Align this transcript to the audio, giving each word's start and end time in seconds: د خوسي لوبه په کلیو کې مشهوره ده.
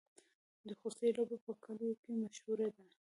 د 0.67 0.69
خوسي 0.79 1.09
لوبه 1.17 1.37
په 1.45 1.51
کلیو 1.63 1.99
کې 2.03 2.11
مشهوره 2.21 2.67
ده. 2.75 2.85